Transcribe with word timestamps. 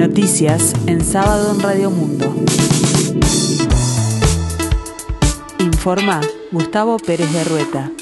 Noticias 0.00 0.72
en 0.86 1.04
sábado 1.04 1.54
en 1.54 1.60
Radio 1.60 1.90
Mundo. 1.90 2.34
Informa 5.58 6.22
Gustavo 6.50 6.96
Pérez 6.96 7.30
de 7.30 7.44
Rueta. 7.44 7.92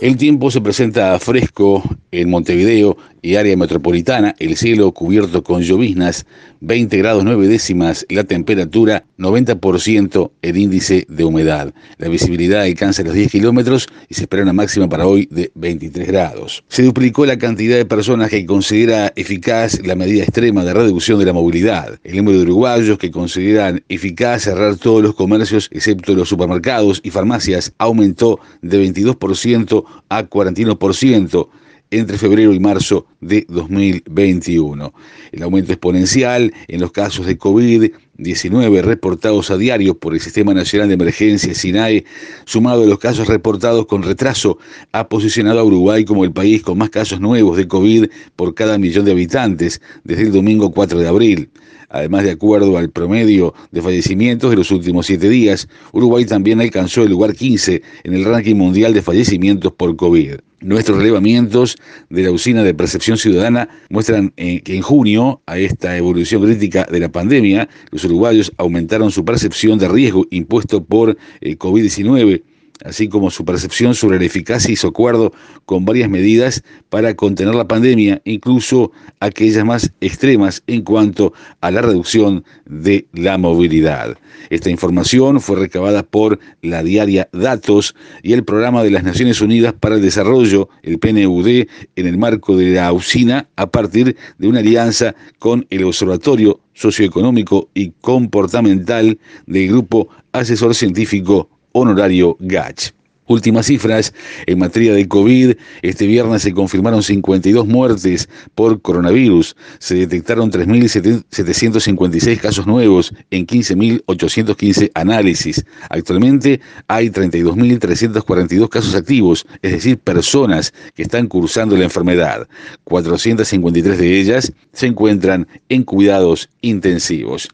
El 0.00 0.16
tiempo 0.16 0.48
se 0.52 0.60
presenta 0.60 1.18
fresco 1.18 1.82
en 2.12 2.30
Montevideo 2.30 2.96
y 3.22 3.36
área 3.36 3.56
metropolitana, 3.56 4.34
el 4.38 4.56
cielo 4.56 4.92
cubierto 4.92 5.42
con 5.42 5.62
lloviznas, 5.62 6.26
20 6.60 6.96
grados 6.98 7.24
9 7.24 7.48
décimas 7.48 8.06
la 8.08 8.24
temperatura, 8.24 9.04
90% 9.18 10.30
el 10.42 10.56
índice 10.56 11.04
de 11.08 11.24
humedad. 11.24 11.72
La 11.98 12.08
visibilidad 12.08 12.62
alcanza 12.62 13.02
los 13.02 13.14
10 13.14 13.30
kilómetros 13.30 13.86
y 14.08 14.14
se 14.14 14.22
espera 14.22 14.42
una 14.42 14.52
máxima 14.52 14.88
para 14.88 15.06
hoy 15.06 15.28
de 15.30 15.50
23 15.54 16.06
grados. 16.06 16.64
Se 16.68 16.82
duplicó 16.82 17.26
la 17.26 17.38
cantidad 17.38 17.76
de 17.76 17.84
personas 17.84 18.30
que 18.30 18.46
considera 18.46 19.12
eficaz 19.16 19.80
la 19.84 19.94
medida 19.94 20.22
extrema 20.22 20.64
de 20.64 20.74
reducción 20.74 21.18
de 21.18 21.26
la 21.26 21.32
movilidad. 21.32 21.98
El 22.04 22.16
número 22.16 22.38
de 22.38 22.44
uruguayos 22.44 22.98
que 22.98 23.10
consideran 23.10 23.82
eficaz 23.88 24.42
cerrar 24.42 24.76
todos 24.76 25.02
los 25.02 25.14
comercios 25.14 25.68
excepto 25.72 26.14
los 26.14 26.28
supermercados 26.28 27.00
y 27.02 27.10
farmacias 27.10 27.72
aumentó 27.78 28.40
de 28.62 28.84
22% 28.84 29.84
a 30.08 30.22
41% 30.24 31.48
entre 31.90 32.18
febrero 32.18 32.52
y 32.52 32.60
marzo 32.60 33.06
de 33.20 33.46
2021. 33.48 34.92
El 35.32 35.42
aumento 35.42 35.72
exponencial 35.72 36.52
en 36.68 36.80
los 36.80 36.92
casos 36.92 37.26
de 37.26 37.38
COVID-19 37.38 38.82
reportados 38.82 39.50
a 39.50 39.56
diario 39.56 39.98
por 39.98 40.14
el 40.14 40.20
Sistema 40.20 40.52
Nacional 40.54 40.88
de 40.88 40.94
Emergencia 40.94 41.54
SINAE, 41.54 42.04
sumado 42.44 42.84
a 42.84 42.86
los 42.86 42.98
casos 42.98 43.28
reportados 43.28 43.86
con 43.86 44.02
retraso, 44.02 44.58
ha 44.92 45.08
posicionado 45.08 45.60
a 45.60 45.64
Uruguay 45.64 46.04
como 46.04 46.24
el 46.24 46.32
país 46.32 46.62
con 46.62 46.78
más 46.78 46.90
casos 46.90 47.20
nuevos 47.20 47.56
de 47.56 47.68
COVID 47.68 48.06
por 48.36 48.54
cada 48.54 48.78
millón 48.78 49.04
de 49.04 49.12
habitantes 49.12 49.80
desde 50.04 50.22
el 50.22 50.32
domingo 50.32 50.72
4 50.72 50.98
de 50.98 51.08
abril. 51.08 51.50
Además, 51.90 52.24
de 52.24 52.32
acuerdo 52.32 52.76
al 52.76 52.90
promedio 52.90 53.54
de 53.70 53.80
fallecimientos 53.80 54.50
de 54.50 54.56
los 54.56 54.70
últimos 54.70 55.06
siete 55.06 55.30
días, 55.30 55.68
Uruguay 55.92 56.26
también 56.26 56.60
alcanzó 56.60 57.02
el 57.02 57.10
lugar 57.10 57.34
15 57.34 57.80
en 58.04 58.14
el 58.14 58.26
ranking 58.26 58.56
mundial 58.56 58.92
de 58.92 59.00
fallecimientos 59.00 59.72
por 59.72 59.96
COVID. 59.96 60.34
Nuestros 60.60 60.98
relevamientos 60.98 61.76
de 62.10 62.24
la 62.24 62.32
usina 62.32 62.64
de 62.64 62.74
percepción 62.74 63.16
ciudadana 63.16 63.68
muestran 63.90 64.32
eh, 64.36 64.60
que 64.62 64.74
en 64.74 64.82
junio, 64.82 65.40
a 65.46 65.56
esta 65.58 65.96
evolución 65.96 66.42
crítica 66.42 66.84
de 66.90 66.98
la 66.98 67.10
pandemia, 67.10 67.68
los 67.92 68.04
uruguayos 68.04 68.52
aumentaron 68.56 69.12
su 69.12 69.24
percepción 69.24 69.78
de 69.78 69.88
riesgo 69.88 70.26
impuesto 70.30 70.84
por 70.84 71.10
el 71.40 71.52
eh, 71.52 71.58
COVID-19 71.58 72.42
así 72.84 73.08
como 73.08 73.30
su 73.30 73.44
percepción 73.44 73.94
sobre 73.94 74.18
la 74.18 74.26
eficacia 74.26 74.72
y 74.72 74.76
su 74.76 74.88
acuerdo 74.88 75.32
con 75.64 75.84
varias 75.84 76.08
medidas 76.08 76.62
para 76.88 77.14
contener 77.14 77.54
la 77.54 77.68
pandemia, 77.68 78.20
incluso 78.24 78.92
aquellas 79.20 79.64
más 79.64 79.92
extremas 80.00 80.62
en 80.66 80.82
cuanto 80.82 81.32
a 81.60 81.70
la 81.70 81.82
reducción 81.82 82.44
de 82.66 83.06
la 83.12 83.38
movilidad. 83.38 84.16
Esta 84.50 84.70
información 84.70 85.40
fue 85.40 85.56
recabada 85.56 86.02
por 86.02 86.38
la 86.62 86.82
diaria 86.82 87.28
Datos 87.32 87.94
y 88.22 88.32
el 88.32 88.44
Programa 88.44 88.82
de 88.82 88.90
las 88.90 89.04
Naciones 89.04 89.40
Unidas 89.40 89.74
para 89.78 89.96
el 89.96 90.02
Desarrollo, 90.02 90.68
el 90.82 90.98
PNUD, 90.98 91.66
en 91.96 92.06
el 92.06 92.18
marco 92.18 92.56
de 92.56 92.70
la 92.70 92.92
UCINA, 92.92 93.48
a 93.56 93.70
partir 93.70 94.16
de 94.38 94.48
una 94.48 94.60
alianza 94.60 95.14
con 95.38 95.66
el 95.70 95.84
Observatorio 95.84 96.60
Socioeconómico 96.74 97.68
y 97.74 97.90
Comportamental 98.00 99.18
del 99.46 99.68
Grupo 99.68 100.08
Asesor 100.32 100.74
Científico 100.74 101.50
honorario 101.72 102.36
Gach. 102.40 102.92
Últimas 103.28 103.66
cifras, 103.66 104.14
en 104.46 104.58
materia 104.58 104.94
de 104.94 105.06
COVID, 105.06 105.52
este 105.82 106.06
viernes 106.06 106.40
se 106.40 106.54
confirmaron 106.54 107.02
52 107.02 107.66
muertes 107.66 108.26
por 108.54 108.80
coronavirus, 108.80 109.54
se 109.78 109.96
detectaron 109.96 110.50
3.756 110.50 112.38
casos 112.38 112.66
nuevos 112.66 113.12
en 113.30 113.46
15.815 113.46 114.90
análisis. 114.94 115.62
Actualmente 115.90 116.62
hay 116.86 117.10
32.342 117.10 118.68
casos 118.70 118.94
activos, 118.94 119.46
es 119.60 119.72
decir, 119.72 119.98
personas 119.98 120.72
que 120.94 121.02
están 121.02 121.26
cursando 121.26 121.76
la 121.76 121.84
enfermedad. 121.84 122.48
453 122.84 123.98
de 123.98 124.20
ellas 124.20 124.52
se 124.72 124.86
encuentran 124.86 125.46
en 125.68 125.82
cuidados 125.82 126.48
intensivos. 126.62 127.50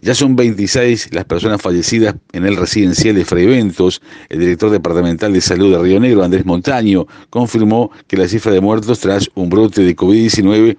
Ya 0.00 0.16
son 0.16 0.34
26 0.34 1.14
las 1.14 1.26
personas 1.26 1.62
fallecidas 1.62 2.16
en 2.32 2.44
el 2.44 2.56
residencial 2.56 3.14
de 3.14 3.24
Freventos. 3.24 4.02
El 4.28 4.40
director 4.40 4.70
departamental 4.70 5.11
de 5.16 5.40
Salud 5.40 5.72
de 5.72 5.78
Río 5.78 6.00
Negro, 6.00 6.24
Andrés 6.24 6.46
Montaño, 6.46 7.06
confirmó 7.28 7.90
que 8.06 8.16
la 8.16 8.26
cifra 8.26 8.52
de 8.52 8.60
muertos 8.60 9.00
tras 9.00 9.30
un 9.34 9.50
brote 9.50 9.82
de 9.82 9.94
COVID-19 9.94 10.76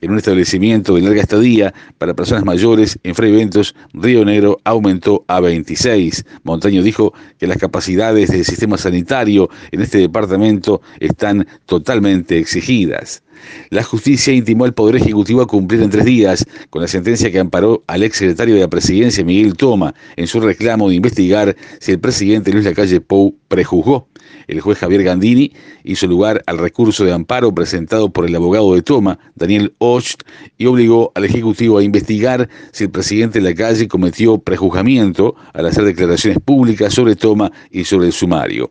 en 0.00 0.10
un 0.10 0.18
establecimiento 0.18 0.94
de 0.94 1.02
larga 1.02 1.20
estadía 1.20 1.74
para 1.98 2.14
personas 2.14 2.44
mayores 2.44 2.98
en 3.02 3.14
Fray 3.14 3.32
Ventos, 3.32 3.74
Río 3.92 4.24
Negro 4.24 4.58
aumentó 4.64 5.24
a 5.28 5.40
26. 5.40 6.24
Montaño 6.44 6.82
dijo 6.82 7.12
que 7.38 7.46
las 7.46 7.58
capacidades 7.58 8.30
del 8.30 8.44
sistema 8.44 8.78
sanitario 8.78 9.48
en 9.70 9.82
este 9.82 9.98
departamento 9.98 10.80
están 11.00 11.46
totalmente 11.66 12.38
exigidas. 12.38 13.23
La 13.70 13.82
justicia 13.82 14.32
intimó 14.32 14.64
al 14.64 14.74
Poder 14.74 14.96
Ejecutivo 14.96 15.42
a 15.42 15.46
cumplir 15.46 15.82
en 15.82 15.90
tres 15.90 16.04
días 16.04 16.44
con 16.70 16.82
la 16.82 16.88
sentencia 16.88 17.30
que 17.30 17.38
amparó 17.38 17.82
al 17.86 18.02
ex 18.02 18.18
secretario 18.18 18.54
de 18.54 18.60
la 18.60 18.68
Presidencia, 18.68 19.24
Miguel 19.24 19.54
Toma, 19.56 19.94
en 20.16 20.26
su 20.26 20.40
reclamo 20.40 20.88
de 20.88 20.96
investigar 20.96 21.56
si 21.80 21.92
el 21.92 22.00
presidente 22.00 22.52
Luis 22.52 22.64
Lacalle 22.64 23.00
Pou 23.00 23.36
prejuzgó. 23.48 24.08
El 24.46 24.60
juez 24.60 24.78
Javier 24.78 25.02
Gandini 25.02 25.52
hizo 25.84 26.06
lugar 26.06 26.42
al 26.46 26.58
recurso 26.58 27.04
de 27.04 27.12
amparo 27.12 27.54
presentado 27.54 28.10
por 28.10 28.26
el 28.26 28.34
abogado 28.34 28.74
de 28.74 28.82
Toma, 28.82 29.18
Daniel 29.34 29.74
Ocht, 29.78 30.22
y 30.58 30.66
obligó 30.66 31.12
al 31.14 31.24
Ejecutivo 31.24 31.78
a 31.78 31.84
investigar 31.84 32.48
si 32.72 32.84
el 32.84 32.90
presidente 32.90 33.40
Lacalle 33.40 33.88
cometió 33.88 34.38
prejuzgamiento 34.38 35.34
al 35.52 35.66
hacer 35.66 35.84
declaraciones 35.84 36.40
públicas 36.40 36.92
sobre 36.92 37.16
Toma 37.16 37.52
y 37.70 37.84
sobre 37.84 38.06
el 38.06 38.12
sumario. 38.12 38.70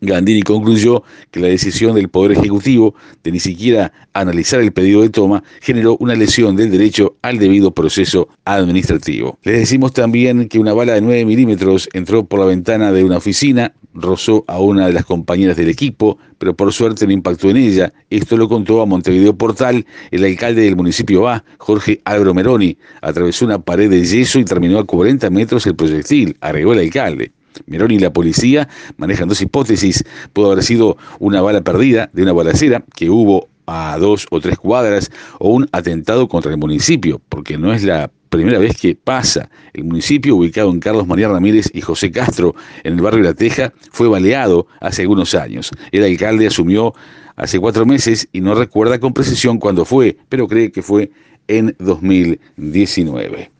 Gandini 0.00 0.42
concluyó 0.42 1.02
que 1.30 1.40
la 1.40 1.48
decisión 1.48 1.94
del 1.94 2.08
Poder 2.08 2.32
Ejecutivo 2.32 2.94
de 3.22 3.32
ni 3.32 3.40
siquiera 3.40 3.92
analizar 4.12 4.60
el 4.60 4.72
pedido 4.72 5.02
de 5.02 5.10
toma 5.10 5.42
generó 5.60 5.96
una 6.00 6.14
lesión 6.14 6.56
del 6.56 6.70
derecho 6.70 7.16
al 7.22 7.38
debido 7.38 7.72
proceso 7.72 8.28
administrativo. 8.44 9.38
Les 9.42 9.58
decimos 9.58 9.92
también 9.92 10.48
que 10.48 10.58
una 10.58 10.72
bala 10.72 10.94
de 10.94 11.00
9 11.02 11.24
milímetros 11.24 11.88
entró 11.92 12.24
por 12.24 12.40
la 12.40 12.46
ventana 12.46 12.92
de 12.92 13.04
una 13.04 13.18
oficina, 13.18 13.74
rozó 13.92 14.44
a 14.46 14.60
una 14.60 14.86
de 14.86 14.92
las 14.92 15.04
compañeras 15.04 15.56
del 15.56 15.68
equipo, 15.68 16.18
pero 16.38 16.54
por 16.54 16.72
suerte 16.72 17.06
no 17.06 17.12
impactó 17.12 17.50
en 17.50 17.58
ella. 17.58 17.92
Esto 18.08 18.36
lo 18.36 18.48
contó 18.48 18.80
a 18.80 18.86
Montevideo 18.86 19.36
Portal 19.36 19.84
el 20.10 20.24
alcalde 20.24 20.62
del 20.62 20.76
municipio 20.76 21.28
A, 21.28 21.44
Jorge 21.58 22.00
Albro 22.04 22.32
Meroni. 22.32 22.78
Atravesó 23.02 23.44
una 23.44 23.58
pared 23.58 23.90
de 23.90 24.04
yeso 24.04 24.38
y 24.38 24.44
terminó 24.44 24.78
a 24.78 24.84
40 24.84 25.28
metros 25.30 25.66
el 25.66 25.76
proyectil, 25.76 26.36
agregó 26.40 26.72
el 26.72 26.80
alcalde. 26.80 27.32
Meroni 27.66 27.96
y 27.96 27.98
la 27.98 28.12
policía 28.12 28.68
manejan 28.96 29.28
dos 29.28 29.40
hipótesis. 29.42 30.04
Pudo 30.32 30.52
haber 30.52 30.64
sido 30.64 30.96
una 31.18 31.40
bala 31.42 31.62
perdida 31.62 32.10
de 32.12 32.22
una 32.22 32.32
balacera 32.32 32.84
que 32.94 33.10
hubo 33.10 33.48
a 33.66 33.96
dos 33.98 34.26
o 34.30 34.40
tres 34.40 34.58
cuadras 34.58 35.10
o 35.38 35.50
un 35.50 35.68
atentado 35.72 36.28
contra 36.28 36.50
el 36.50 36.58
municipio, 36.58 37.20
porque 37.28 37.56
no 37.56 37.72
es 37.72 37.84
la 37.84 38.10
primera 38.28 38.58
vez 38.58 38.76
que 38.76 38.96
pasa. 38.96 39.48
El 39.72 39.84
municipio, 39.84 40.36
ubicado 40.36 40.70
en 40.70 40.80
Carlos 40.80 41.06
María 41.06 41.28
Ramírez 41.28 41.70
y 41.72 41.80
José 41.80 42.10
Castro, 42.10 42.54
en 42.84 42.94
el 42.94 43.00
barrio 43.00 43.22
La 43.22 43.34
Teja, 43.34 43.72
fue 43.92 44.08
baleado 44.08 44.66
hace 44.80 45.02
algunos 45.02 45.34
años. 45.34 45.70
El 45.92 46.04
alcalde 46.04 46.46
asumió 46.46 46.94
hace 47.36 47.58
cuatro 47.58 47.86
meses 47.86 48.28
y 48.32 48.40
no 48.40 48.54
recuerda 48.54 48.98
con 48.98 49.12
precisión 49.12 49.58
cuándo 49.58 49.84
fue, 49.84 50.16
pero 50.28 50.48
cree 50.48 50.72
que 50.72 50.82
fue 50.82 51.10
en 51.48 51.74
2019. 51.78 53.50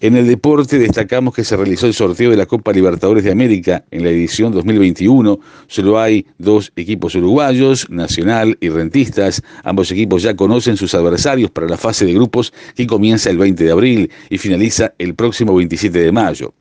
En 0.00 0.14
el 0.14 0.26
deporte 0.26 0.78
destacamos 0.78 1.34
que 1.34 1.42
se 1.42 1.56
realizó 1.56 1.86
el 1.86 1.94
sorteo 1.94 2.30
de 2.30 2.36
la 2.36 2.44
Copa 2.44 2.70
Libertadores 2.70 3.24
de 3.24 3.32
América 3.32 3.82
en 3.90 4.04
la 4.04 4.10
edición 4.10 4.52
2021. 4.52 5.40
Solo 5.68 5.98
hay 5.98 6.26
dos 6.36 6.70
equipos 6.76 7.14
uruguayos, 7.14 7.88
Nacional 7.88 8.58
y 8.60 8.68
Rentistas. 8.68 9.42
Ambos 9.64 9.90
equipos 9.90 10.22
ya 10.22 10.36
conocen 10.36 10.76
sus 10.76 10.94
adversarios 10.94 11.50
para 11.50 11.66
la 11.66 11.78
fase 11.78 12.04
de 12.04 12.12
grupos 12.12 12.52
que 12.74 12.86
comienza 12.86 13.30
el 13.30 13.38
20 13.38 13.64
de 13.64 13.72
abril 13.72 14.10
y 14.28 14.36
finaliza 14.36 14.92
el 14.98 15.14
próximo 15.14 15.54
27 15.54 15.98
de 15.98 16.12
mayo. 16.12 16.52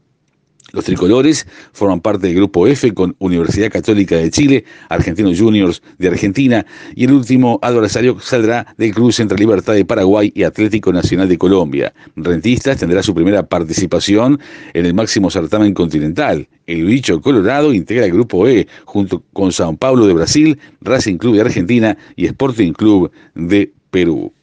Los 0.75 0.83
tricolores 0.83 1.47
forman 1.71 2.01
parte 2.01 2.27
del 2.27 2.35
grupo 2.35 2.67
F 2.67 2.93
con 2.93 3.15
Universidad 3.19 3.71
Católica 3.71 4.17
de 4.17 4.29
Chile, 4.29 4.65
Argentinos 4.89 5.39
Juniors 5.39 5.81
de 5.99 6.09
Argentina 6.09 6.65
y 6.93 7.05
el 7.05 7.13
último 7.13 7.59
adversario 7.61 8.19
saldrá 8.19 8.75
del 8.77 8.93
cruce 8.93 9.21
entre 9.21 9.37
Libertad 9.37 9.73
de 9.73 9.85
Paraguay 9.85 10.33
y 10.35 10.43
Atlético 10.43 10.91
Nacional 10.91 11.29
de 11.29 11.37
Colombia. 11.37 11.93
Rentistas 12.17 12.77
tendrá 12.77 13.01
su 13.03 13.15
primera 13.15 13.43
participación 13.43 14.37
en 14.73 14.85
el 14.85 14.93
máximo 14.93 15.31
certamen 15.31 15.73
continental. 15.73 16.45
El 16.67 16.83
bicho 16.83 17.21
colorado 17.21 17.73
integra 17.73 18.03
el 18.03 18.11
grupo 18.11 18.45
E 18.45 18.67
junto 18.83 19.23
con 19.31 19.53
Sao 19.53 19.77
Paulo 19.77 20.05
de 20.07 20.13
Brasil, 20.13 20.59
Racing 20.81 21.15
Club 21.15 21.35
de 21.35 21.41
Argentina 21.41 21.97
y 22.17 22.25
Sporting 22.25 22.73
Club 22.73 23.11
de 23.33 23.71
Perú. 23.91 24.33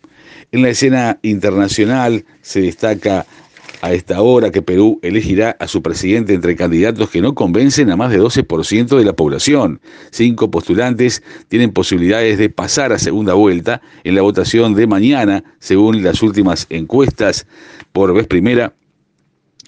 En 0.50 0.61
la 0.61 0.69
escena 0.69 1.19
internacional 1.23 2.25
se 2.43 2.61
destaca 2.61 3.26
a 3.82 3.93
esta 3.93 4.23
hora 4.23 4.52
que 4.52 4.62
Perú 4.62 5.00
elegirá 5.02 5.56
a 5.58 5.67
su 5.67 5.82
presidente 5.82 6.32
entre 6.32 6.55
candidatos 6.55 7.11
que 7.11 7.20
no 7.20 7.34
convencen 7.34 7.90
a 7.90 7.96
más 7.96 8.12
de 8.12 8.20
12% 8.20 8.96
de 8.96 9.05
la 9.05 9.12
población. 9.12 9.81
Cinco 10.12 10.50
postulantes 10.50 11.23
tienen 11.49 11.73
posibilidades 11.73 12.38
de 12.38 12.49
pasar 12.49 12.93
a 12.93 12.99
segunda 12.99 13.34
vuelta 13.34 13.82
en 14.05 14.14
la 14.14 14.23
votación 14.23 14.75
de 14.75 14.87
mañana, 14.87 15.43
según 15.58 16.02
las 16.05 16.23
últimas 16.23 16.67
encuestas. 16.70 17.46
Por 17.93 18.14
vez 18.14 18.29
primera, 18.29 18.73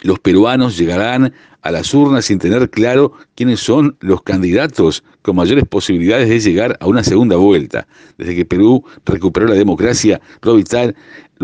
los 0.05 0.21
peruanos 0.21 0.79
llegarán 0.79 1.35
a 1.63 1.71
las 1.73 1.93
urnas 1.93 2.27
sin 2.27 2.39
tener 2.39 2.71
claro 2.71 3.15
quiénes 3.35 3.59
son 3.59 3.97
los 4.01 4.23
candidatos 4.23 5.03
con 5.23 5.35
mayores 5.35 5.65
posibilidades 5.67 6.29
de 6.29 6.39
llegar 6.39 6.77
a 6.79 6.87
una 6.87 7.03
segunda 7.03 7.37
vuelta. 7.37 7.89
Desde 8.17 8.37
que 8.37 8.45
Perú 8.45 8.85
recuperó 9.05 9.49
la 9.49 9.55
democracia, 9.55 10.21
lo 10.43 10.55
vital 10.55 10.95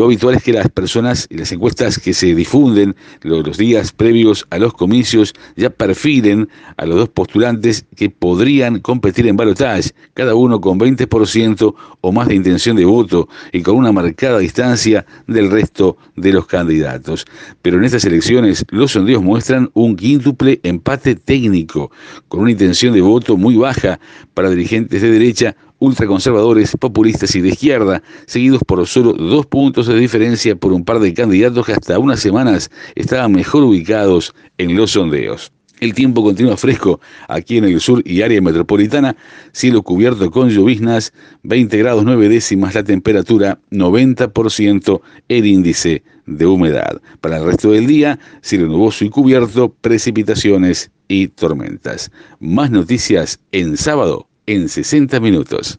lo 0.01 0.07
habitual 0.07 0.35
es 0.37 0.43
que 0.43 0.55
las 0.55 0.71
personas 0.71 1.27
y 1.29 1.37
las 1.37 1.53
encuestas 1.53 1.99
que 1.99 2.15
se 2.15 2.35
difunden 2.35 2.97
los, 3.21 3.59
días 3.59 3.93
previos 3.93 4.47
a 4.49 4.57
los 4.57 4.73
comicios 4.73 5.35
ya 5.57 5.69
perfilen 5.69 6.49
a 6.79 6.87
los 6.87 6.97
dos 6.97 7.11
postulantes 7.11 7.85
que 7.97 8.09
podrían 8.09 8.81
competir 8.81 9.27
en 9.27 9.37
balotaje, 9.37 9.91
cada 10.15 10.35
uno 10.35 10.59
con 10.59 10.81
20% 10.81 11.75
o 12.01 12.13
más 12.13 12.29
de 12.29 12.35
intención 12.35 12.79
de 12.79 12.87
voto 12.87 13.29
y 13.53 13.61
con 13.61 13.77
una 13.77 13.93
marcada 13.93 14.39
distancia 14.39 15.05
del 15.27 15.51
resto 15.51 15.99
de 16.17 16.33
los 16.33 16.47
candidatos. 16.47 17.27
Pero 17.61 17.77
en 17.77 17.85
estas 17.85 18.07
elecciones 18.07 18.65
los 18.71 18.93
sondeos 18.93 19.23
muestran 19.23 19.71
un 19.75 19.97
quíntuple 19.97 20.61
empate 20.63 21.15
técnico, 21.15 21.91
con 22.29 22.41
una 22.41 22.53
intención 22.53 22.95
de 22.95 23.03
voto 23.03 23.37
muy 23.37 23.57
baja 23.57 24.01
para 24.33 24.49
dirigentes 24.49 25.03
de 25.03 25.11
derecha 25.11 25.55
ultraconservadores, 25.81 26.77
populistas 26.77 27.35
y 27.35 27.41
de 27.41 27.49
izquierda, 27.49 28.03
seguidos 28.27 28.63
por 28.65 28.87
solo 28.87 29.13
dos 29.13 29.47
puntos 29.47 29.87
de 29.89 29.99
diferencia 29.99 30.55
por 30.55 30.73
un 30.73 30.85
par 30.85 31.01
de 31.01 31.13
candidatos 31.13 31.67
que 31.67 31.73
hasta 31.73 31.99
unas 31.99 32.21
semanas 32.21 32.71
estaban 32.95 33.33
mejor 33.33 33.65
ubicados 33.65 34.33
en 34.59 34.77
los 34.77 34.93
sondeos. 34.93 35.51
El 35.81 35.95
tiempo 35.95 36.23
continúa 36.23 36.59
fresco 36.59 37.01
aquí 37.27 37.57
en 37.57 37.65
el 37.65 37.81
sur 37.81 38.03
y 38.05 38.21
área 38.21 38.43
metropolitana, 38.43 39.17
cielo 39.53 39.83
cubierto 39.83 40.31
con 40.31 40.51
lloviznas, 40.51 41.15
20 41.43 41.79
grados 41.79 42.05
9 42.05 42.29
décimas 42.29 42.75
la 42.75 42.85
temperatura, 42.85 43.59
90% 43.71 45.01
el 45.29 45.47
índice 45.47 46.03
de 46.27 46.47
humedad. 46.47 47.01
Para 47.23 47.39
el 47.39 47.47
resto 47.47 47.71
del 47.71 47.87
día, 47.87 48.19
cielo 48.43 48.67
nuboso 48.67 49.07
y 49.07 49.09
cubierto, 49.09 49.75
precipitaciones 49.81 50.91
y 51.09 51.29
tormentas. 51.29 52.13
Más 52.41 52.71
noticias 52.71 53.41
en 53.51 53.79
sábado 53.79 54.29
en 54.47 54.69
60 54.69 55.21
minutos. 55.21 55.79